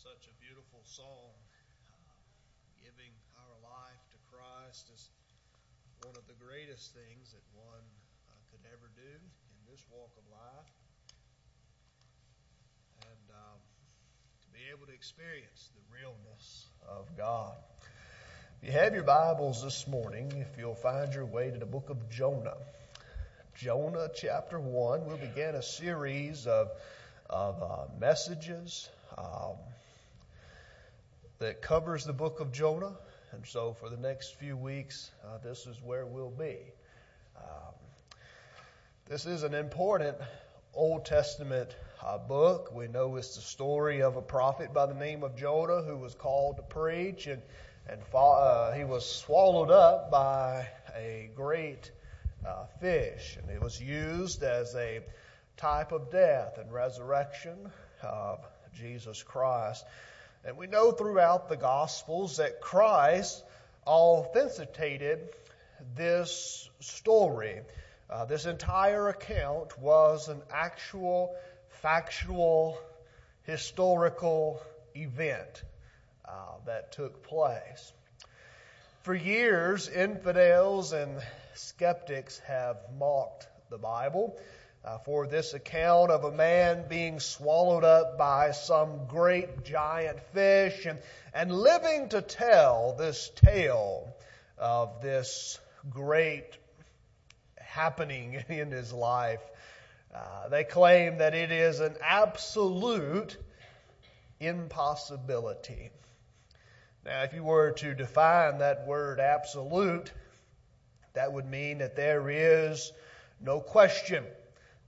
[0.00, 1.36] such a beautiful song.
[1.92, 2.00] Uh,
[2.80, 5.10] giving our life to Christ is
[6.00, 7.84] one of the greatest things that one
[8.24, 10.72] uh, could ever do in this walk of life.
[13.12, 13.60] And um,
[14.40, 17.60] to be able to experience the realness of God.
[18.62, 21.90] If you have your Bibles this morning, if you'll find your way to the book
[21.90, 22.56] of Jonah.
[23.54, 26.70] Jonah chapter 1, we'll begin a series of,
[27.28, 28.88] of uh, messages
[29.18, 29.56] um,
[31.40, 32.92] that covers the book of Jonah.
[33.32, 36.58] And so for the next few weeks, uh, this is where we'll be.
[37.34, 37.74] Um,
[39.06, 40.18] this is an important
[40.74, 42.74] Old Testament uh, book.
[42.74, 46.14] We know it's the story of a prophet by the name of Jonah who was
[46.14, 47.40] called to preach, and,
[47.88, 51.90] and uh, he was swallowed up by a great
[52.46, 53.38] uh, fish.
[53.40, 55.00] And it was used as a
[55.56, 57.70] type of death and resurrection
[58.02, 58.40] of
[58.74, 59.86] Jesus Christ.
[60.44, 63.44] And we know throughout the Gospels that Christ
[63.86, 65.28] authenticated
[65.94, 67.60] this story.
[68.08, 71.36] Uh, this entire account was an actual,
[71.68, 72.78] factual,
[73.42, 74.62] historical
[74.94, 75.62] event
[76.24, 76.32] uh,
[76.66, 77.92] that took place.
[79.02, 81.22] For years, infidels and
[81.54, 84.38] skeptics have mocked the Bible
[84.84, 90.86] uh, for this account of a man being swallowed up by some great giant fish
[90.86, 90.98] and,
[91.34, 94.14] and living to tell this tale
[94.58, 95.58] of this
[95.90, 96.56] great
[97.58, 99.42] happening in his life.
[100.14, 103.36] Uh, they claim that it is an absolute
[104.40, 105.90] impossibility.
[107.04, 110.10] Now, if you were to define that word absolute,
[111.14, 112.92] that would mean that there is
[113.40, 114.24] no question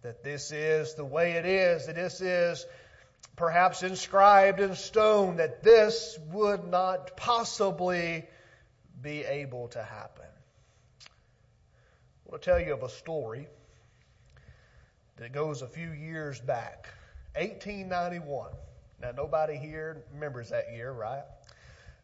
[0.03, 2.67] that this is the way it is, that this is
[3.37, 8.25] perhaps inscribed in stone, that this would not possibly
[9.01, 10.27] be able to happen.
[11.07, 13.47] I want to tell you of a story
[15.17, 16.89] that goes a few years back.
[17.37, 18.51] 1891.
[19.01, 21.25] Now, nobody here remembers that year, right?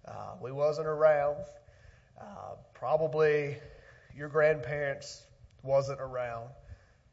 [0.04, 1.44] Uh, we wasn't around.
[2.20, 3.56] Uh, probably
[4.16, 5.22] your grandparents
[5.62, 6.48] wasn't around.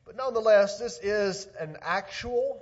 [0.05, 2.61] But nonetheless, this is an actual,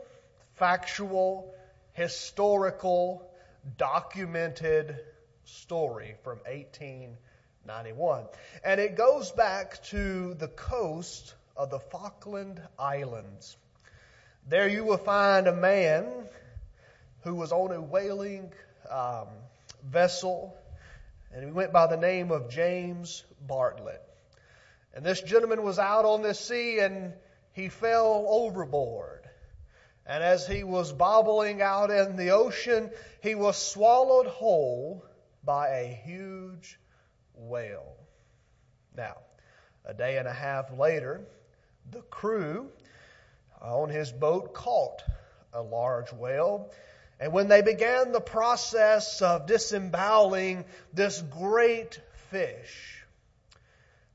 [0.56, 1.54] factual,
[1.92, 3.30] historical,
[3.78, 4.98] documented
[5.44, 8.26] story from 1891.
[8.64, 13.58] And it goes back to the coast of the Falkland Islands.
[14.48, 16.06] There you will find a man
[17.24, 18.54] who was on a whaling
[18.90, 19.28] um,
[19.86, 20.56] vessel,
[21.34, 24.02] and he went by the name of James Bartlett.
[24.94, 27.14] And this gentleman was out on this sea, and
[27.54, 29.22] he fell overboard.
[30.06, 32.92] And as he was bobbling out in the ocean,
[33.22, 35.06] he was swallowed whole
[35.44, 36.78] by a huge
[37.36, 37.96] whale.
[38.96, 39.18] Now,
[39.86, 41.22] a day and a half later,
[41.90, 42.70] the crew
[43.62, 45.04] on his boat caught
[45.54, 46.72] a large whale.
[47.20, 52.00] And when they began the process of disemboweling this great
[52.30, 52.93] fish,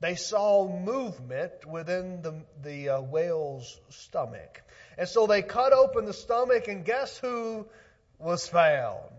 [0.00, 4.62] they saw movement within the, the uh, whale's stomach.
[4.97, 7.66] And so they cut open the stomach, and guess who
[8.19, 9.10] was found?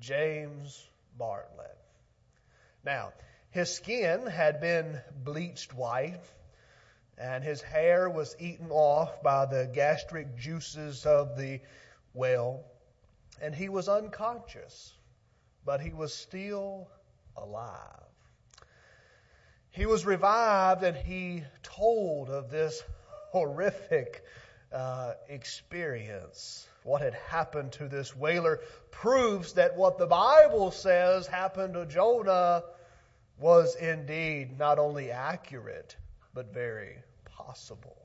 [0.00, 1.78] James Bartlett.
[2.84, 3.12] Now,
[3.50, 6.24] his skin had been bleached white,
[7.16, 11.60] and his hair was eaten off by the gastric juices of the
[12.14, 12.64] whale,
[13.40, 14.92] and he was unconscious,
[15.64, 16.88] but he was still
[17.36, 18.11] alive.
[19.72, 22.82] He was revived and he told of this
[23.30, 24.22] horrific
[24.70, 26.68] uh, experience.
[26.84, 28.60] What had happened to this whaler
[28.90, 32.64] proves that what the Bible says happened to Jonah
[33.38, 35.96] was indeed not only accurate,
[36.34, 38.01] but very possible.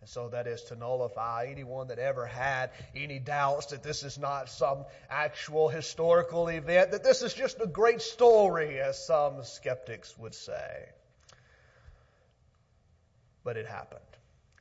[0.00, 4.18] And so that is to nullify anyone that ever had any doubts that this is
[4.18, 10.16] not some actual historical event, that this is just a great story, as some skeptics
[10.16, 10.88] would say.
[13.44, 14.00] But it happened.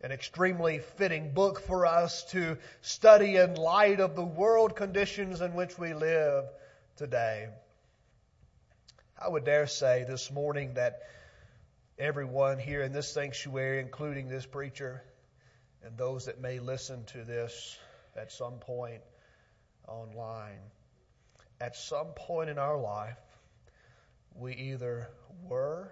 [0.02, 5.54] An extremely fitting book for us to study in light of the world conditions in
[5.54, 6.46] which we live
[6.98, 7.48] today.
[9.18, 11.02] I would dare say this morning that
[11.98, 15.04] everyone here in this sanctuary, including this preacher,
[15.84, 17.78] and those that may listen to this
[18.16, 19.02] at some point
[19.88, 20.60] online.
[21.62, 23.18] At some point in our life,
[24.36, 25.10] we either
[25.48, 25.92] were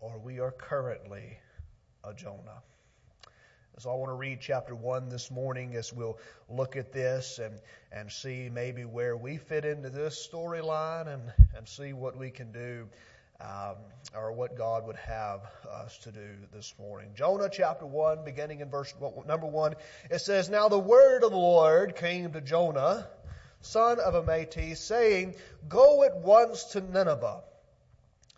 [0.00, 1.38] or we are currently
[2.04, 2.62] a Jonah.
[3.78, 6.18] So I want to read chapter 1 this morning as we'll
[6.48, 7.58] look at this and,
[7.90, 12.52] and see maybe where we fit into this storyline and, and see what we can
[12.52, 12.88] do
[13.42, 13.76] um,
[14.16, 15.40] or what God would have
[15.70, 17.10] us to do this morning.
[17.14, 18.94] Jonah chapter 1, beginning in verse
[19.26, 19.74] number 1,
[20.10, 23.06] it says, Now the word of the Lord came to Jonah,
[23.60, 25.34] son of Amittai, saying,
[25.68, 27.42] Go at once to Nineveh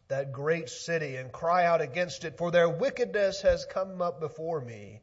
[0.08, 4.60] that great city and cry out against it, for their wickedness has come up before
[4.60, 5.00] me.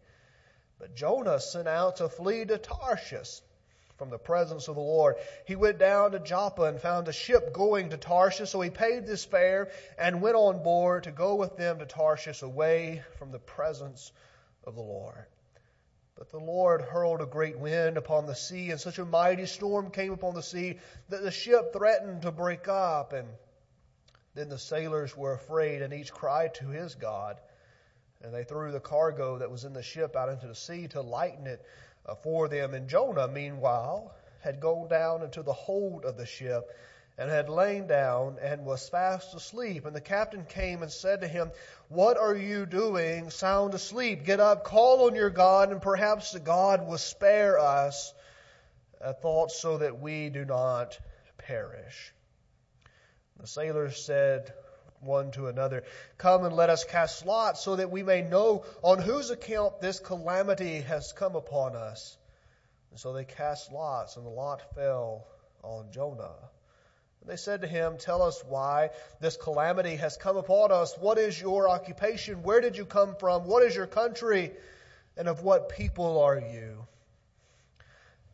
[0.80, 3.42] But Jonah sent out to flee to Tarshish
[4.02, 5.18] from the presence of the Lord.
[5.46, 9.06] He went down to Joppa and found a ship going to Tarshish, so he paid
[9.06, 13.38] this fare and went on board to go with them to Tarshish away from the
[13.38, 14.12] presence
[14.64, 15.28] of the Lord.
[16.18, 19.92] But the Lord hurled a great wind upon the sea, and such a mighty storm
[19.92, 23.14] came upon the sea that the ship threatened to break up.
[23.14, 23.28] And
[24.34, 27.40] then the sailors were afraid, and each cried to his God.
[28.24, 31.02] And they threw the cargo that was in the ship out into the sea to
[31.02, 31.64] lighten it
[32.06, 32.74] Uh, for them.
[32.74, 36.70] And Jonah, meanwhile, had gone down into the hold of the ship
[37.18, 39.86] and had lain down and was fast asleep.
[39.86, 41.52] And the captain came and said to him,
[41.90, 44.26] What are you doing sound asleep?
[44.26, 48.14] Get up, call on your God, and perhaps the God will spare us
[49.00, 50.98] a thought so that we do not
[51.38, 52.14] perish.
[53.40, 54.54] The sailors said,
[55.02, 55.84] one to another.
[56.18, 60.00] Come and let us cast lots so that we may know on whose account this
[60.00, 62.18] calamity has come upon us.
[62.92, 65.26] And so they cast lots, and the lot fell
[65.64, 66.36] on Jonah.
[67.22, 68.90] And they said to him, Tell us why
[69.20, 70.98] this calamity has come upon us.
[70.98, 72.44] What is your occupation?
[72.44, 73.46] Where did you come from?
[73.46, 74.52] What is your country?
[75.16, 76.88] And of what people are you?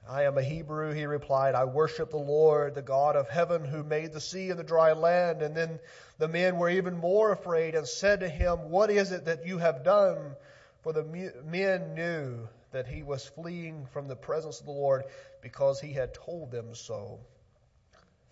[0.09, 1.54] I am a Hebrew, he replied.
[1.54, 4.94] I worship the Lord, the God of heaven, who made the sea and the dry
[4.94, 5.42] land.
[5.42, 5.80] And then
[6.18, 9.57] the men were even more afraid and said to him, What is it that you
[9.57, 10.36] have done?
[10.83, 15.04] For the men knew that he was fleeing from the presence of the Lord
[15.42, 17.19] because he had told them so.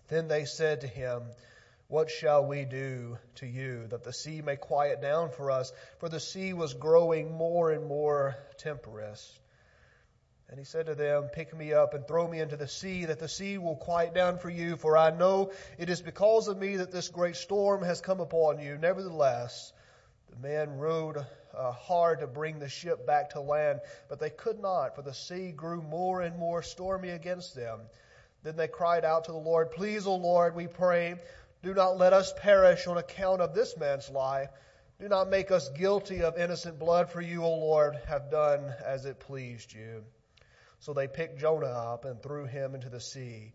[0.08, 1.22] Then they said to him,
[1.88, 5.72] What shall we do to you that the sea may quiet down for us?
[5.98, 9.38] For the sea was growing more and more tempestuous.
[10.48, 13.18] And he said to them, Pick me up and throw me into the sea, that
[13.18, 16.76] the sea will quiet down for you, for I know it is because of me
[16.76, 18.78] that this great storm has come upon you.
[18.78, 19.72] Nevertheless,
[20.30, 21.16] the men rowed
[21.52, 25.14] uh, hard to bring the ship back to land, but they could not, for the
[25.14, 27.80] sea grew more and more stormy against them.
[28.44, 31.16] Then they cried out to the Lord, Please, O Lord, we pray,
[31.64, 34.50] do not let us perish on account of this man's life.
[35.00, 39.04] Do not make us guilty of innocent blood, for you, O Lord, have done as
[39.06, 40.04] it pleased you.
[40.78, 43.52] So they picked Jonah up and threw him into the sea,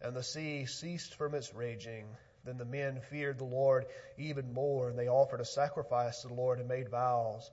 [0.00, 2.06] and the sea ceased from its raging.
[2.44, 3.86] Then the men feared the Lord
[4.18, 7.50] even more, and they offered a sacrifice to the Lord and made vows.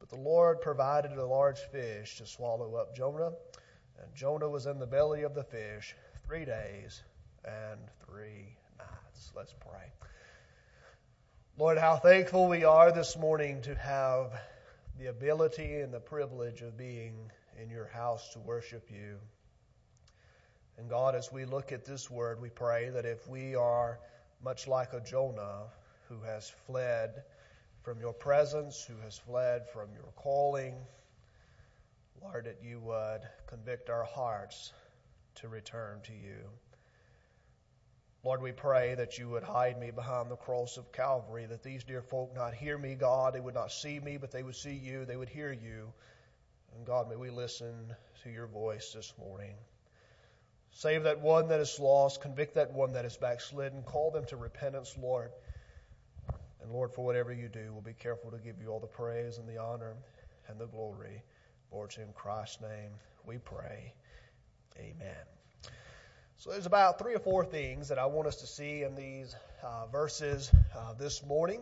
[0.00, 3.32] But the Lord provided a large fish to swallow up Jonah,
[4.00, 5.94] and Jonah was in the belly of the fish
[6.26, 7.02] three days
[7.44, 9.32] and three nights.
[9.36, 9.92] Let's pray.
[11.56, 14.32] Lord, how thankful we are this morning to have
[14.98, 17.30] the ability and the privilege of being
[17.60, 19.18] in your house to worship you.
[20.78, 23.98] And God, as we look at this word, we pray that if we are
[24.42, 25.64] much like a Jonah
[26.08, 27.22] who has fled
[27.82, 30.74] from your presence, who has fled from your calling,
[32.22, 34.72] Lord, that you would convict our hearts
[35.36, 36.38] to return to you.
[38.24, 41.82] Lord, we pray that you would hide me behind the cross of Calvary, that these
[41.82, 43.34] dear folk not hear me, God.
[43.34, 45.04] They would not see me, but they would see you.
[45.04, 45.92] They would hear you.
[46.76, 49.54] And God, may we listen to your voice this morning.
[50.72, 54.36] Save that one that is lost, convict that one that is backslidden, call them to
[54.36, 55.30] repentance, Lord.
[56.62, 59.38] And Lord, for whatever you do, we'll be careful to give you all the praise
[59.38, 59.94] and the honor
[60.48, 61.22] and the glory.
[61.70, 62.92] For it's in Christ's name
[63.26, 63.92] we pray.
[64.78, 65.24] Amen.
[66.38, 69.36] So there's about three or four things that I want us to see in these
[69.62, 71.60] uh, verses uh, this morning.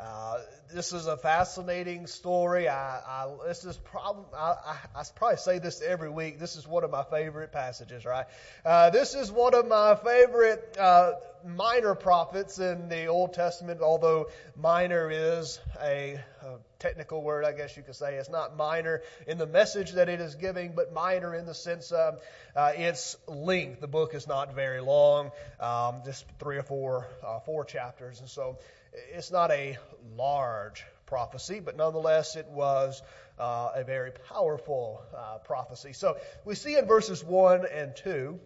[0.00, 0.38] Uh,
[0.72, 2.68] this is a fascinating story.
[2.68, 6.38] I, I this is probably I, I, I, probably say this every week.
[6.38, 8.24] This is one of my favorite passages, right?
[8.64, 11.12] Uh, this is one of my favorite uh,
[11.46, 13.82] minor prophets in the Old Testament.
[13.82, 18.14] Although minor is a, a, technical word, I guess you could say.
[18.14, 21.92] It's not minor in the message that it is giving, but minor in the sense
[21.92, 22.20] of
[22.56, 23.82] uh, its length.
[23.82, 28.28] The book is not very long, um, just three or four uh, four chapters, and
[28.30, 28.56] so.
[28.92, 29.78] It's not a
[30.16, 33.02] large prophecy, but nonetheless it was
[33.38, 35.92] uh, a very powerful uh, prophecy.
[35.92, 38.38] So we see in verses 1 and 2,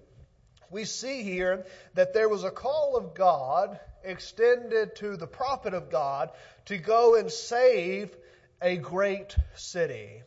[0.70, 5.90] we see here that there was a call of God extended to the prophet of
[5.90, 6.30] God
[6.66, 8.14] to go and save
[8.60, 10.22] a great city.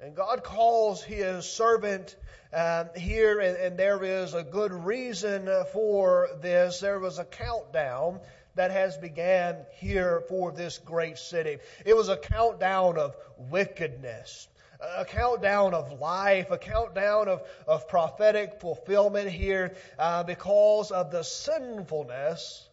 [0.00, 2.16] And God calls his servant
[2.52, 6.80] um, here, and, and there is a good reason for this.
[6.80, 8.20] There was a countdown
[8.56, 11.58] that has began here for this great city.
[11.84, 14.48] It was a countdown of wickedness,
[14.80, 21.22] a countdown of life, a countdown of, of prophetic fulfillment here uh, because of the
[21.22, 22.68] sinfulness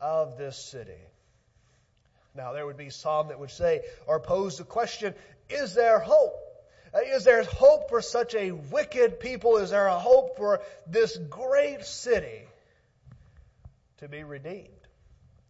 [0.00, 0.92] of this city.
[2.34, 5.14] Now, there would be some that would say or pose the question
[5.48, 6.34] is there hope?
[6.92, 9.58] Uh, is there hope for such a wicked people?
[9.58, 12.42] Is there a hope for this great city
[13.98, 14.83] to be redeemed?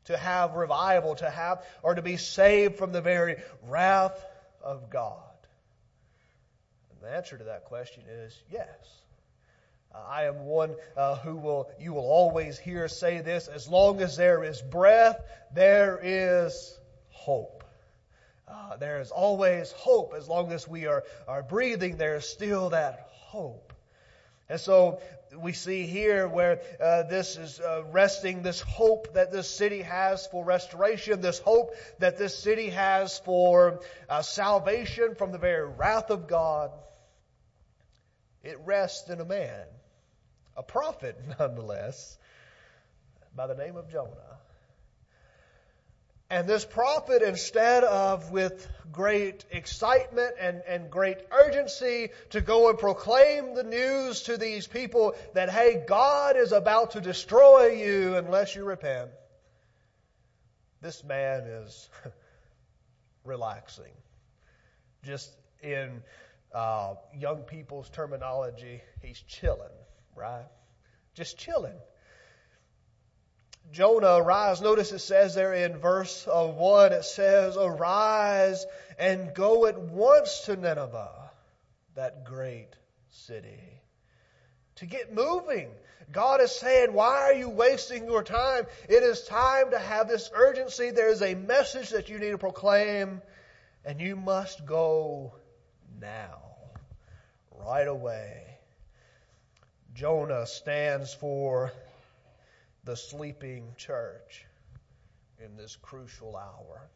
[0.06, 3.37] To have revival, to have, or to be saved from the very
[3.68, 4.23] wrath
[4.62, 5.18] of God?
[6.90, 8.68] And the answer to that question is yes.
[9.94, 14.16] I am one uh, who will, you will always hear say this, as long as
[14.16, 16.78] there is breath, there is
[17.11, 17.62] hope.
[18.46, 20.14] Uh, there is always hope.
[20.16, 23.74] As long as we are, are breathing, there is still that hope.
[24.54, 25.00] And so
[25.37, 30.28] we see here where uh, this is uh, resting, this hope that this city has
[30.28, 36.11] for restoration, this hope that this city has for uh, salvation from the very wrath
[36.11, 36.70] of God.
[38.44, 39.64] It rests in a man,
[40.56, 42.16] a prophet nonetheless,
[43.34, 44.38] by the name of Jonah.
[46.31, 52.78] And this prophet, instead of with great excitement and, and great urgency to go and
[52.78, 58.54] proclaim the news to these people that, hey, God is about to destroy you unless
[58.54, 59.11] you repent,
[60.81, 61.88] this man is
[63.25, 63.93] relaxing.
[65.02, 65.31] Just
[65.62, 66.02] in
[66.54, 69.76] uh, young people's terminology, he's chilling,
[70.16, 70.47] right?
[71.14, 71.76] Just chilling.
[73.73, 74.61] Jonah, arise.
[74.61, 78.66] Notice it says there in verse uh, 1, it says, Arise
[78.99, 81.30] and go at once to Nineveh,
[81.94, 82.71] that great
[83.11, 83.61] city.
[84.76, 85.71] To get moving.
[86.12, 88.66] God is saying, Why are you wasting your time?
[88.88, 90.90] It is time to have this urgency.
[90.90, 93.23] There is a message that you need to proclaim,
[93.85, 95.35] and you must go
[96.00, 96.38] now,
[97.50, 98.42] right away.
[99.94, 101.73] Jonah stands for
[102.85, 104.45] the sleeping church
[105.43, 106.88] in this crucial hour.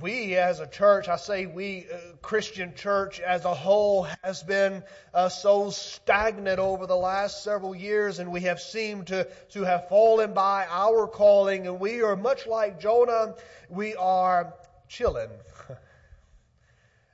[0.00, 4.84] We as a church, I say we, uh, Christian church as a whole, has been
[5.12, 9.88] uh, so stagnant over the last several years, and we have seemed to, to have
[9.88, 13.34] fallen by our calling, and we are much like Jonah,
[13.68, 14.54] we are
[14.88, 15.30] chilling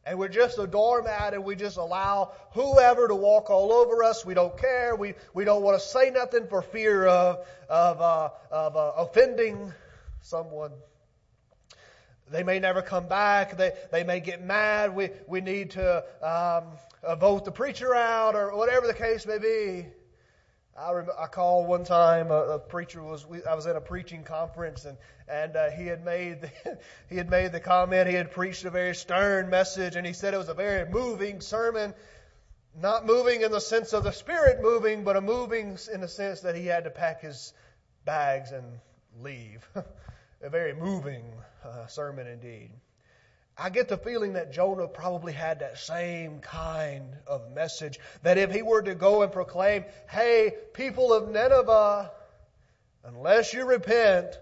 [0.07, 4.25] and we're just a doormat and we just allow whoever to walk all over us.
[4.25, 4.95] We don't care.
[4.95, 9.73] We, we don't want to say nothing for fear of, of, uh, of uh, offending
[10.23, 10.71] someone.
[12.31, 13.57] They may never come back.
[13.57, 14.95] They, they may get mad.
[14.95, 19.87] We, we need to um, vote the preacher out or whatever the case may be.
[20.79, 23.81] I, rem- I called one time a, a preacher was we, I was at a
[23.81, 26.79] preaching conference and and uh, he had made the,
[27.09, 30.35] he had made the comment he had preached a very stern message and he said
[30.35, 31.95] it was a very moving sermon
[32.79, 36.43] not moving in the sense of the spirit moving but a moving in the sense
[36.43, 37.55] that he had to pack his
[38.05, 38.79] bags and
[39.21, 39.69] leave.
[40.43, 41.25] A very moving
[41.65, 42.71] uh, sermon indeed
[43.59, 47.99] I get the feeling that Jonah probably had that same kind of message.
[48.23, 52.13] That if he were to go and proclaim, hey, people of Nineveh,
[53.05, 54.39] unless you repent,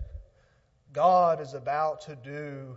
[0.93, 2.77] God is about to do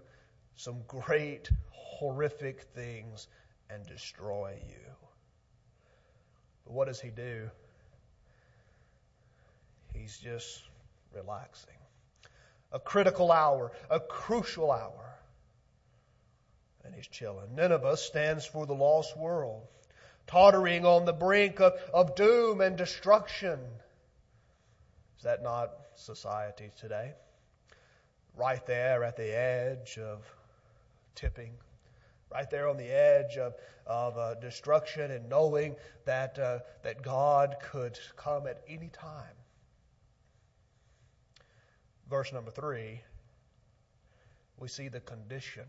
[0.55, 3.27] some great, horrific things
[3.71, 4.91] and destroy you.
[6.65, 7.49] But what does he do?
[9.91, 10.61] He's just
[11.15, 11.73] relaxing.
[12.71, 15.16] A critical hour, a crucial hour
[16.87, 17.53] and he's chilling.
[17.55, 19.61] Nineveh stands for the lost world,
[20.25, 23.59] tottering on the brink of, of doom and destruction.
[25.17, 27.13] Is that not society today?
[28.35, 30.23] Right there at the edge of
[31.15, 31.51] tipping,
[32.31, 33.53] right there on the edge of,
[33.85, 35.75] of uh, destruction and knowing
[36.05, 39.35] that, uh, that God could come at any time.
[42.09, 43.01] Verse number three,
[44.57, 45.65] we see the condition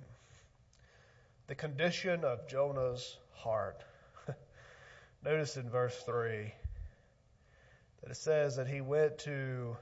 [1.48, 3.82] the condition of Jonah's heart.
[5.24, 6.52] Notice in verse 3
[8.02, 9.76] that it says that he went to,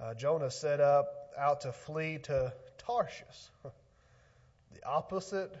[0.00, 1.06] uh, Jonah set up
[1.38, 5.54] out to flee to Tarshish, the opposite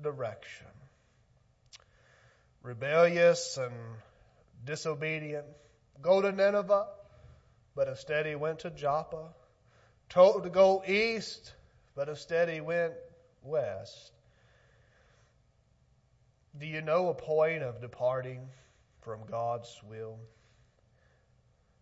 [0.00, 0.66] direction.
[2.62, 3.74] Rebellious and
[4.64, 5.44] disobedient.
[6.00, 6.86] Go to Nineveh,
[7.74, 9.34] but instead he went to Joppa.
[10.08, 11.52] Told to go east,
[11.96, 12.94] but instead he went
[13.44, 14.12] west.
[16.58, 18.40] Do you know a point of departing
[19.02, 20.18] from God's will?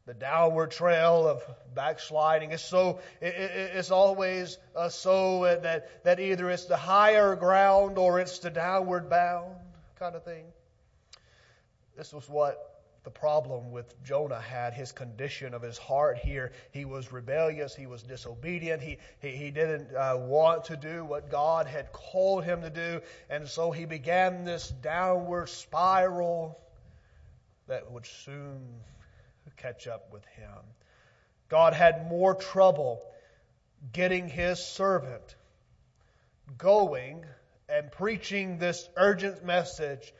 [0.06, 1.42] The downward trail of
[1.74, 7.36] backsliding is so, it, it, it's always uh, so that, that either it's the higher
[7.36, 9.54] ground or it's the downward bound
[9.98, 10.44] kind of thing.
[11.96, 12.71] This was what
[13.04, 16.52] the problem with Jonah had his condition of his heart here.
[16.70, 17.74] He was rebellious.
[17.74, 18.80] He was disobedient.
[18.80, 23.00] He, he, he didn't uh, want to do what God had called him to do.
[23.28, 26.60] And so he began this downward spiral
[27.66, 28.60] that would soon
[29.56, 30.58] catch up with him.
[31.48, 33.02] God had more trouble
[33.92, 35.34] getting his servant
[36.56, 37.24] going
[37.68, 40.12] and preaching this urgent message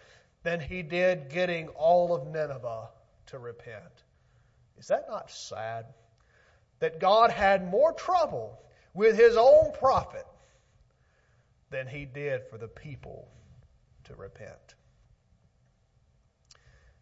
[0.42, 2.88] than he did getting all of Nineveh
[3.26, 4.04] to repent.
[4.78, 5.87] Is that not sad?
[6.80, 8.58] That God had more trouble
[8.94, 10.26] with his own prophet
[11.70, 13.28] than he did for the people
[14.04, 14.75] to repent.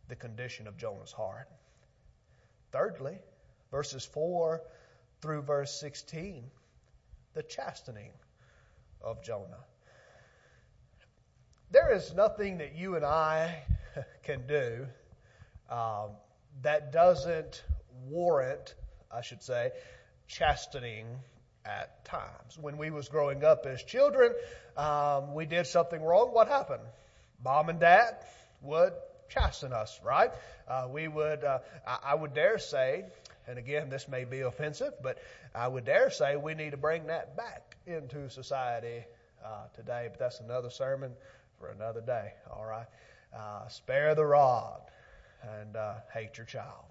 [0.08, 1.48] The condition of Jonah's heart.
[2.72, 3.18] Thirdly,
[3.70, 4.62] verses 4
[5.22, 6.44] through verse 16,
[7.34, 8.12] the chastening
[9.00, 9.64] of Jonah.
[11.72, 13.62] There is nothing that you and I
[14.24, 14.86] can do
[15.70, 16.10] um,
[16.62, 17.62] that doesn't
[18.08, 18.74] warrant,
[19.08, 19.70] I should say,
[20.26, 21.06] chastening
[21.64, 22.58] at times.
[22.60, 24.32] When we was growing up as children,
[24.76, 26.30] um, we did something wrong.
[26.32, 26.82] What happened?
[27.44, 28.16] Mom and dad
[28.62, 28.92] would
[29.28, 30.32] chasten us, right?
[30.66, 33.04] Uh, we would, uh, I, I would dare say,
[33.46, 35.18] and again, this may be offensive, but
[35.54, 39.04] I would dare say we need to bring that back into society
[39.44, 40.08] uh, today.
[40.10, 41.12] But that's another sermon
[41.60, 42.32] for another day.
[42.50, 42.86] All right.
[43.36, 44.80] Uh, spare the rod
[45.60, 46.86] and uh, hate your child.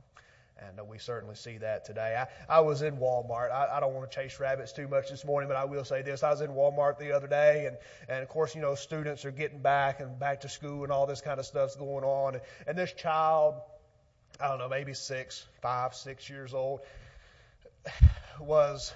[0.67, 2.21] And uh, we certainly see that today.
[2.49, 3.49] I, I was in Walmart.
[3.51, 6.01] I, I don't want to chase rabbits too much this morning, but I will say
[6.01, 6.21] this.
[6.21, 7.77] I was in Walmart the other day, and,
[8.09, 11.07] and of course, you know, students are getting back and back to school and all
[11.07, 12.35] this kind of stuff's going on.
[12.35, 13.55] And, and this child,
[14.39, 16.81] I don't know, maybe six, five, six years old,
[18.39, 18.93] was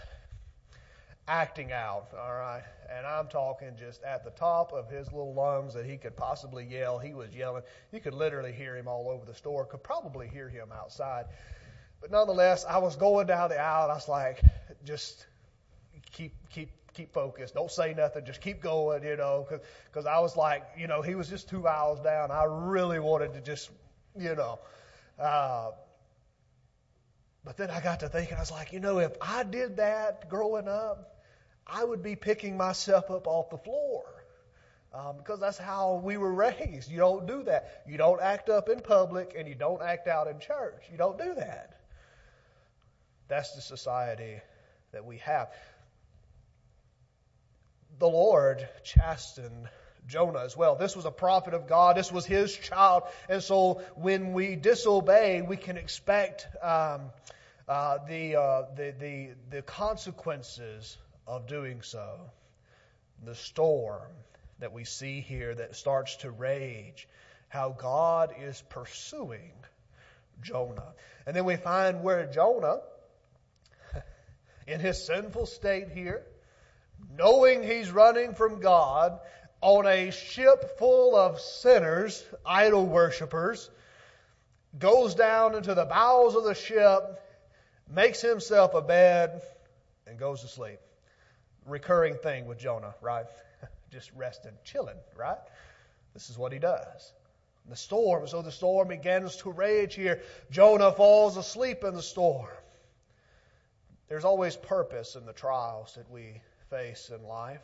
[1.27, 2.63] acting out, all right?
[2.95, 6.65] And I'm talking just at the top of his little lungs that he could possibly
[6.65, 6.99] yell.
[6.99, 7.63] He was yelling.
[7.91, 11.25] You could literally hear him all over the store, could probably hear him outside.
[12.01, 13.83] But nonetheless, I was going down the aisle.
[13.83, 14.41] and I was like,
[14.83, 15.25] just
[16.12, 17.53] keep, keep, keep focused.
[17.55, 18.25] Don't say nothing.
[18.25, 21.67] Just keep going, you know, because I was like, you know, he was just two
[21.67, 22.31] aisles down.
[22.31, 23.71] I really wanted to just,
[24.17, 24.59] you know,
[25.17, 25.71] uh,
[27.45, 30.29] but then I got to thinking, I was like, you know, if I did that
[30.29, 31.12] growing up,
[31.67, 34.04] I would be picking myself up off the floor.
[34.93, 36.91] Um, because that's how we were raised.
[36.91, 37.84] You don't do that.
[37.88, 40.84] You don't act up in public and you don't act out in church.
[40.91, 41.76] You don't do that.
[43.28, 44.39] That's the society
[44.91, 45.49] that we have.
[47.97, 49.67] The Lord chastened
[50.08, 50.76] Jonah as well.
[50.76, 51.97] This was a prophet of God.
[51.97, 53.04] This was his child.
[53.30, 57.10] And so when we disobey, we can expect um,
[57.67, 62.31] uh, the, uh, the, the, the consequences of doing so.
[63.23, 64.12] The storm
[64.59, 67.07] that we see here that starts to rage,
[67.49, 69.53] how God is pursuing
[70.41, 70.93] Jonah.
[71.25, 72.79] And then we find where Jonah,
[74.67, 76.23] in his sinful state here,
[77.17, 79.19] knowing he's running from God
[79.62, 83.69] on a ship full of sinners, idol worshippers,
[84.77, 87.21] goes down into the bowels of the ship,
[87.89, 89.41] makes himself a bed,
[90.07, 90.79] and goes to sleep
[91.65, 93.26] recurring thing with Jonah, right?
[93.91, 95.38] Just resting, chilling, right?
[96.13, 97.13] This is what he does.
[97.69, 100.21] The storm, so the storm begins to rage here.
[100.52, 102.49] Jonah falls asleep in the storm.
[104.10, 107.63] There's always purpose in the trials that we face in life.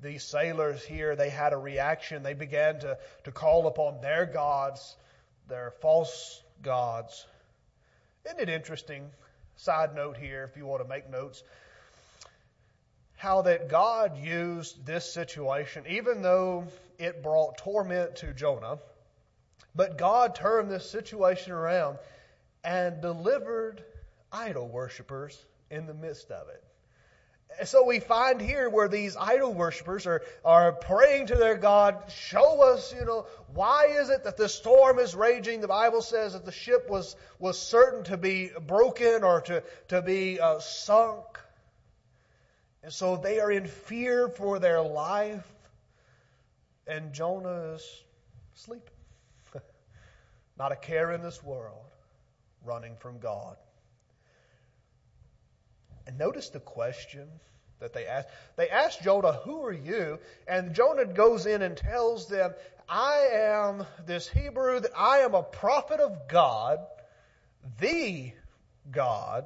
[0.00, 2.22] These sailors here, they had a reaction.
[2.22, 4.96] They began to, to call upon their gods,
[5.48, 7.26] their false gods.
[8.24, 9.10] Isn't it interesting?
[9.56, 11.42] Side note here, if you want to make notes
[13.20, 16.64] how that God used this situation, even though
[16.98, 18.78] it brought torment to Jonah,
[19.74, 21.98] but God turned this situation around
[22.64, 23.84] and delivered
[24.32, 25.38] idol worshippers
[25.70, 27.68] in the midst of it.
[27.68, 32.62] So we find here where these idol worshippers are, are praying to their God, show
[32.72, 35.60] us, you know, why is it that the storm is raging?
[35.60, 40.00] The Bible says that the ship was, was certain to be broken or to, to
[40.00, 41.26] be uh, sunk.
[42.82, 45.46] And so they are in fear for their life,
[46.86, 48.04] and Jonah is
[48.54, 48.94] sleeping.
[50.58, 51.84] Not a care in this world,
[52.64, 53.56] running from God.
[56.06, 57.28] And notice the question
[57.80, 58.28] that they asked.
[58.56, 60.18] They asked Jonah, Who are you?
[60.48, 62.52] And Jonah goes in and tells them,
[62.88, 66.78] I am this Hebrew, that I am a prophet of God,
[67.78, 68.32] the
[68.90, 69.44] God,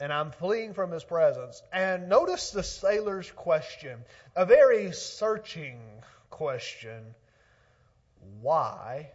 [0.00, 1.62] and I'm fleeing from his presence.
[1.72, 3.98] And notice the sailor's question,
[4.34, 5.80] a very searching
[6.30, 7.14] question.
[8.40, 9.10] Why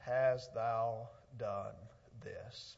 [0.00, 1.08] hast thou
[1.38, 1.74] done
[2.22, 2.76] this?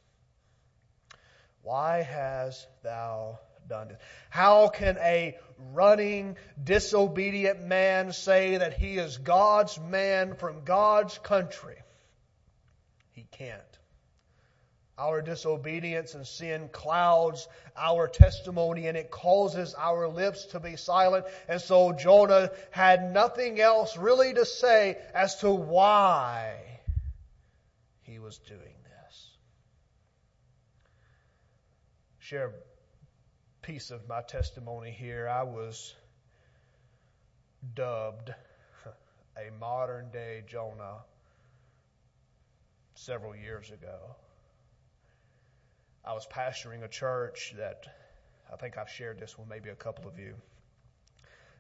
[1.63, 3.99] Why hast thou done this?
[4.31, 5.37] How can a
[5.73, 11.77] running, disobedient man say that he is God's man from God's country?
[13.13, 13.76] He can't.
[14.99, 21.27] Our disobedience and sin clouds our testimony and it causes our lips to be silent.
[21.49, 26.57] And so Jonah had nothing else really to say as to why
[28.03, 29.37] he was doing this.
[32.19, 35.29] Share a piece of my testimony here.
[35.29, 35.95] I was
[37.75, 38.31] dubbed
[39.37, 41.05] a modern day Jonah
[42.95, 44.17] several years ago.
[46.07, 47.85] I was pastoring a church that
[48.53, 50.35] I think I've shared this with maybe a couple of you.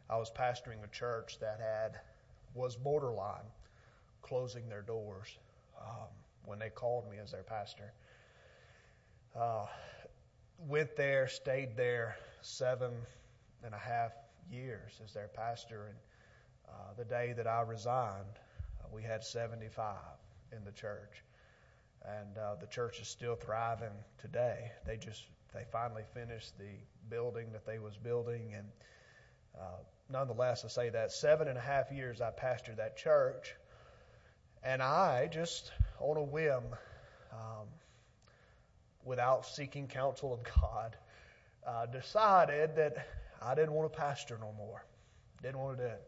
[0.08, 1.98] I was pastoring a church that had
[2.54, 3.50] was borderline
[4.22, 5.36] closing their doors
[5.80, 6.06] um,
[6.44, 7.92] when they called me as their pastor.
[9.34, 9.66] Uh,
[10.68, 12.92] went there, stayed there seven
[13.64, 14.12] and a half
[14.48, 15.96] years as their pastor, and
[16.68, 18.38] uh, the day that I resigned,
[18.80, 19.96] uh, we had 75
[20.52, 21.24] in the church
[22.06, 24.70] and uh, the church is still thriving today.
[24.84, 26.70] They just they finally finished the
[27.08, 28.66] building that they was building, and
[29.58, 29.78] uh,
[30.10, 33.54] nonetheless, I say that seven and a half years I pastored that church,
[34.62, 36.62] and I just on a whim,
[37.32, 37.66] um,
[39.04, 40.96] without seeking counsel of God,
[41.66, 43.06] uh, decided that
[43.42, 44.84] I didn't want to pastor no more.
[45.42, 46.02] Didn't want to do it.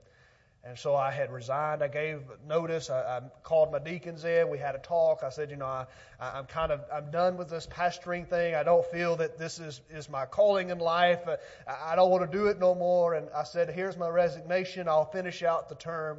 [0.64, 1.82] And so I had resigned.
[1.82, 2.90] I gave notice.
[2.90, 4.50] I, I, called my deacons in.
[4.50, 5.22] We had a talk.
[5.22, 5.86] I said, you know, I,
[6.20, 8.54] I'm kind of I'm done with this pastoring thing.
[8.54, 11.20] I don't feel that this is is my calling in life.
[11.66, 13.14] I, I don't want to do it no more.
[13.14, 14.88] And I said, here's my resignation.
[14.88, 16.18] I'll finish out the term.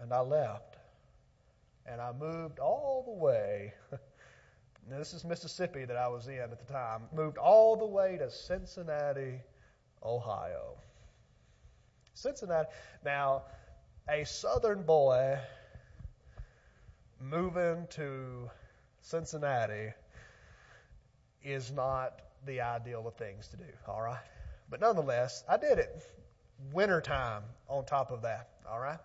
[0.00, 0.76] And I left.
[1.86, 3.74] And I moved all the way.
[4.90, 7.02] now, this is Mississippi that I was in at the time.
[7.14, 9.40] Moved all the way to Cincinnati,
[10.02, 10.78] Ohio.
[12.14, 12.68] Cincinnati.
[13.04, 13.42] Now,
[14.08, 15.38] a southern boy
[17.20, 18.50] moving to
[19.00, 19.92] Cincinnati
[21.42, 24.22] is not the ideal of things to do, all right?
[24.70, 26.02] But nonetheless, I did it.
[26.72, 28.98] Wintertime on top of that, all right?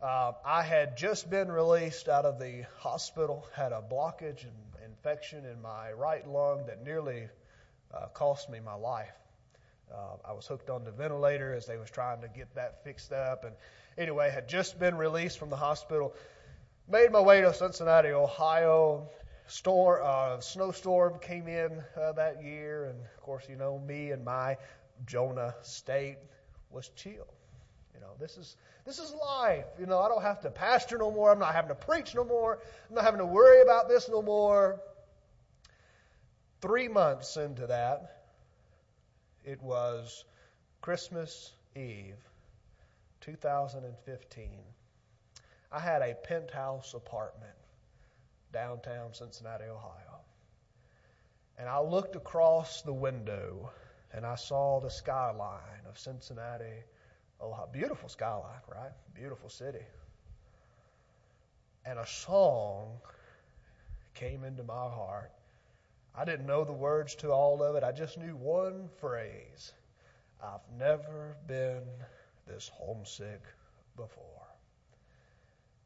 [0.00, 4.52] Uh, I had just been released out of the hospital, had a blockage and
[4.86, 7.28] infection in my right lung that nearly
[7.92, 9.19] uh, cost me my life.
[9.92, 13.12] Uh, I was hooked on the ventilator as they was trying to get that fixed
[13.12, 13.44] up.
[13.44, 13.54] And
[13.98, 16.14] anyway, had just been released from the hospital.
[16.88, 19.08] Made my way to Cincinnati, Ohio.
[19.46, 24.24] Storm, uh, snowstorm came in uh, that year, and of course, you know me and
[24.24, 24.56] my
[25.06, 26.18] Jonah state
[26.70, 27.26] was chill.
[27.94, 29.64] You know, this is this is life.
[29.78, 31.32] You know, I don't have to pastor no more.
[31.32, 32.60] I'm not having to preach no more.
[32.88, 34.80] I'm not having to worry about this no more.
[36.60, 38.19] Three months into that,
[39.44, 40.24] it was
[40.80, 42.16] Christmas Eve,
[43.20, 44.48] 2015.
[45.72, 47.52] I had a penthouse apartment
[48.52, 50.20] downtown Cincinnati, Ohio.
[51.58, 53.70] And I looked across the window
[54.12, 56.82] and I saw the skyline of Cincinnati,
[57.40, 57.68] Ohio.
[57.72, 58.92] Beautiful skyline, right?
[59.14, 59.84] Beautiful city.
[61.84, 62.98] And a song
[64.14, 65.30] came into my heart
[66.14, 67.84] I didn't know the words to all of it.
[67.84, 69.72] I just knew one phrase
[70.42, 71.82] I've never been
[72.46, 73.42] this homesick
[73.96, 74.24] before.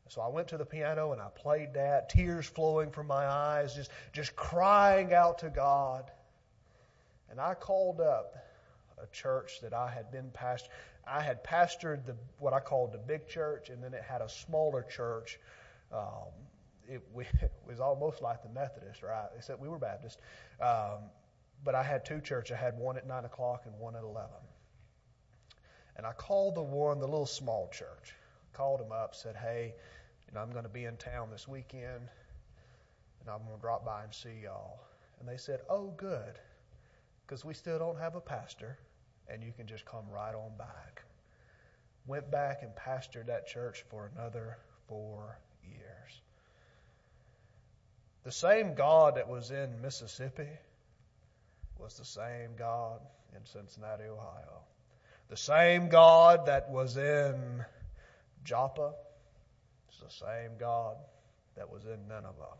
[0.08, 3.74] So I went to the piano and I played that, tears flowing from my eyes,
[3.74, 6.10] just, just crying out to God.
[7.30, 8.36] And I called up
[9.02, 10.68] a church that I had been pastor.
[11.06, 14.28] I had pastored the what I called the big church, and then it had a
[14.28, 15.40] smaller church
[15.92, 16.30] um,
[16.88, 19.28] it, we, it was almost like the Methodist, right?
[19.36, 20.20] Except we were Baptist.
[20.60, 21.10] Um,
[21.64, 22.56] but I had two churches.
[22.58, 24.30] I had one at 9 o'clock and one at 11.
[25.96, 28.14] And I called the one, the little small church.
[28.52, 29.74] Called them up, said, hey,
[30.26, 32.08] you know, I'm going to be in town this weekend,
[33.20, 34.80] and I'm going to drop by and see y'all.
[35.18, 36.38] And they said, oh, good,
[37.26, 38.78] because we still don't have a pastor,
[39.28, 41.02] and you can just come right on back.
[42.06, 45.38] Went back and pastored that church for another four.
[48.24, 50.48] The same God that was in Mississippi
[51.78, 53.00] was the same God
[53.36, 54.62] in Cincinnati, Ohio.
[55.28, 57.64] The same God that was in
[58.42, 58.94] Joppa
[59.92, 60.96] is the same God
[61.56, 62.56] that was in Nineveh.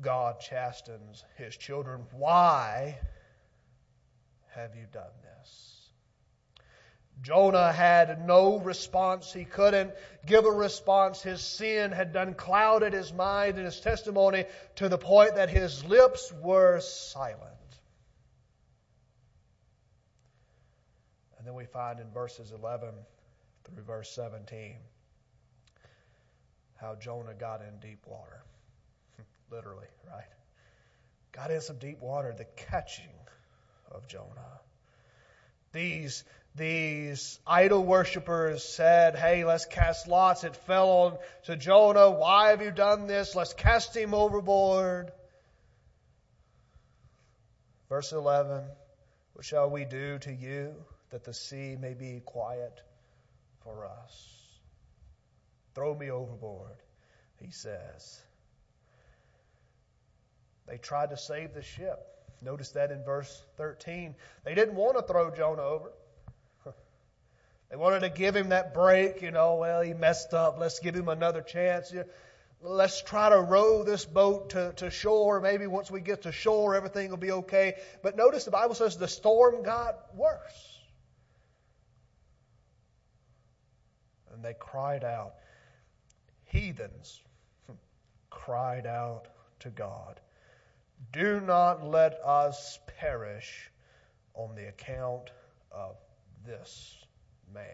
[0.00, 2.02] God chastens his children.
[2.12, 2.98] Why
[4.50, 5.83] have you done this?
[7.22, 9.32] Jonah had no response.
[9.32, 9.92] He couldn't
[10.26, 11.22] give a response.
[11.22, 14.44] His sin had done clouded his mind and his testimony
[14.76, 17.40] to the point that his lips were silent.
[21.38, 22.90] And then we find in verses 11
[23.64, 24.76] through verse 17
[26.76, 28.42] how Jonah got in deep water.
[29.50, 30.24] Literally, right?
[31.32, 33.12] Got in some deep water, the catching
[33.90, 34.60] of Jonah.
[35.72, 36.24] These
[36.56, 40.44] these idol worshippers said, Hey, let's cast lots.
[40.44, 42.10] It fell on to Jonah.
[42.10, 43.34] Why have you done this?
[43.34, 45.10] Let's cast him overboard.
[47.88, 48.62] Verse 11
[49.32, 50.74] What shall we do to you
[51.10, 52.80] that the sea may be quiet
[53.64, 54.30] for us?
[55.74, 56.76] Throw me overboard,
[57.40, 58.20] he says.
[60.68, 61.98] They tried to save the ship.
[62.40, 64.14] Notice that in verse 13.
[64.44, 65.90] They didn't want to throw Jonah over.
[67.74, 70.60] They wanted to give him that break, you know, well, he messed up.
[70.60, 71.92] Let's give him another chance.
[72.62, 75.40] Let's try to row this boat to, to shore.
[75.40, 77.74] Maybe once we get to shore, everything will be okay.
[78.00, 80.78] But notice the Bible says the storm got worse.
[84.32, 85.32] And they cried out.
[86.44, 87.22] Heathens
[88.30, 89.26] cried out
[89.58, 90.20] to God.
[91.12, 93.68] Do not let us perish
[94.32, 95.32] on the account
[95.72, 95.96] of
[96.46, 97.03] this
[97.52, 97.64] man.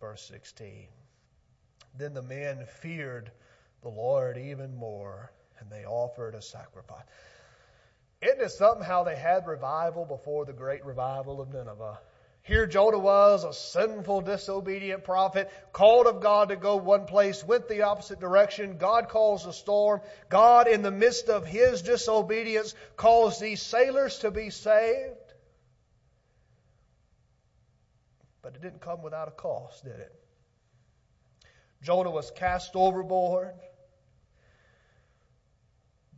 [0.00, 0.88] Verse 16.
[1.98, 3.30] Then the men feared
[3.82, 7.04] the Lord even more, and they offered a sacrifice.
[8.22, 11.98] Isn't it something how they had revival before the great revival of Nineveh?
[12.44, 17.68] Here Jonah was, a sinful, disobedient prophet, called of God to go one place, went
[17.68, 18.78] the opposite direction.
[18.78, 20.00] God calls a storm.
[20.28, 25.21] God, in the midst of his disobedience, calls these sailors to be saved.
[28.42, 30.12] But it didn't come without a cost, did it?
[31.82, 33.54] Jonah was cast overboard.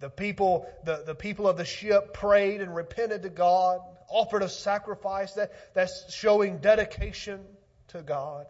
[0.00, 4.48] The people, the, the people of the ship prayed and repented to God, offered a
[4.48, 7.40] sacrifice that, that's showing dedication
[7.88, 8.46] to God.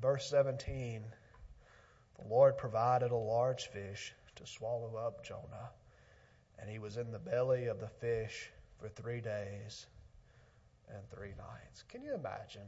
[0.00, 1.02] Verse 17
[2.18, 5.70] The Lord provided a large fish to swallow up Jonah,
[6.58, 9.86] and he was in the belly of the fish for three days
[10.94, 11.84] and three nights.
[11.88, 12.66] Can you imagine?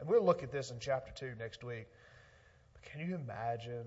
[0.00, 1.86] And we'll look at this in chapter 2 next week.
[2.72, 3.86] But can you imagine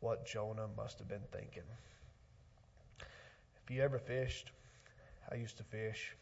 [0.00, 1.62] what Jonah must have been thinking?
[3.64, 4.52] If you ever fished,
[5.32, 6.14] I used to fish,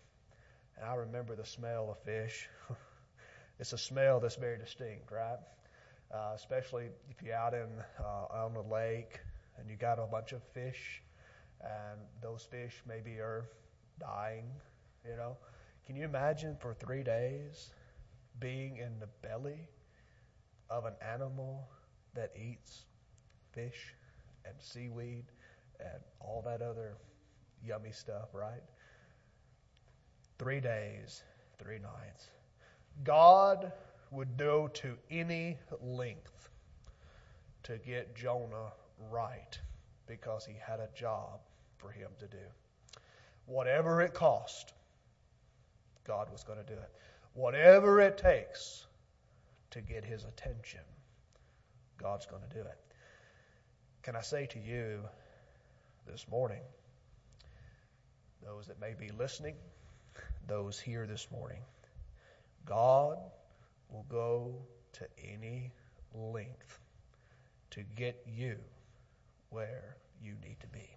[0.76, 2.48] and I remember the smell of fish.
[3.58, 5.38] it's a smell that's very distinct, right?
[6.14, 9.18] Uh, especially if you're out in uh, on the lake
[9.58, 11.02] and you got a bunch of fish,
[11.60, 13.44] and those fish maybe are
[13.98, 14.44] dying,
[15.08, 15.36] you know.
[15.92, 17.68] Can you imagine for three days
[18.40, 19.68] being in the belly
[20.70, 21.68] of an animal
[22.14, 22.87] that eats
[23.52, 23.94] fish
[24.46, 25.26] and seaweed
[25.81, 26.94] and all that other
[27.62, 28.62] yummy stuff, right?
[30.38, 31.24] Three days,
[31.59, 32.31] three nights.
[33.05, 33.70] God
[34.12, 36.48] would go to any length
[37.64, 38.72] to get Jonah
[39.11, 39.61] right
[40.07, 41.40] because he had a job
[41.76, 42.46] for him to do.
[43.44, 44.72] Whatever it cost,
[46.04, 46.90] God was going to do it.
[47.34, 48.86] Whatever it takes
[49.70, 50.80] to get his attention,
[51.98, 52.78] God's going to do it.
[54.02, 55.00] Can I say to you
[56.06, 56.62] this morning,
[58.44, 59.54] those that may be listening,
[60.48, 61.60] those here this morning,
[62.66, 63.18] God
[63.88, 64.54] will go
[64.94, 65.70] to any
[66.14, 66.80] length
[67.70, 68.56] to get you
[69.50, 70.96] where you need to be.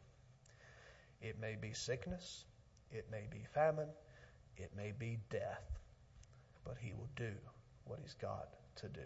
[1.22, 2.46] It may be sickness,
[2.92, 3.88] it may be famine,
[4.58, 5.64] it may be death,
[6.64, 7.32] but he will do
[7.86, 9.02] what he's got to do.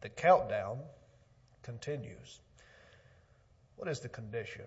[0.00, 0.78] The countdown
[1.62, 2.40] continues.
[3.76, 4.66] What is the condition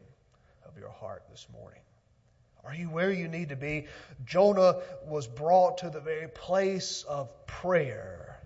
[0.68, 1.82] of your heart this morning?
[2.64, 3.88] Are you where you need to be?
[4.26, 8.40] Jonah was brought to the very place of prayer.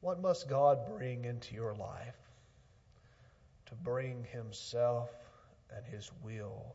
[0.00, 2.16] What must God bring into your life
[3.66, 5.08] to bring Himself
[5.74, 6.74] and His will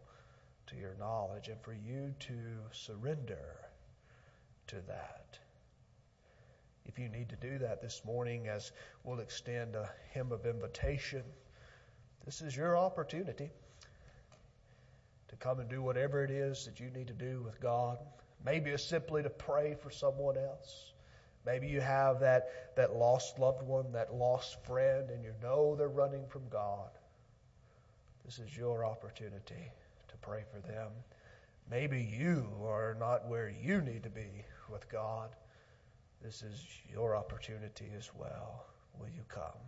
[0.69, 2.33] to your knowledge and for you to
[2.71, 3.55] surrender
[4.67, 5.39] to that.
[6.85, 8.71] If you need to do that this morning, as
[9.03, 11.23] we'll extend a hymn of invitation,
[12.25, 13.49] this is your opportunity
[15.27, 17.97] to come and do whatever it is that you need to do with God.
[18.45, 20.93] Maybe it's simply to pray for someone else.
[21.45, 25.89] Maybe you have that, that lost loved one, that lost friend, and you know they're
[25.89, 26.89] running from God.
[28.25, 29.71] This is your opportunity
[30.21, 30.89] pray for them.
[31.69, 35.29] Maybe you are not where you need to be with God.
[36.21, 38.65] This is your opportunity as well.
[38.99, 39.61] Will you come?